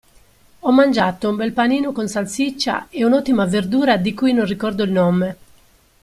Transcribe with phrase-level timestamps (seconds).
[0.61, 4.89] Ho mangiato un bel panino con salsiccia e un'ottima verdura di cui non ricordo il
[4.91, 5.37] nome.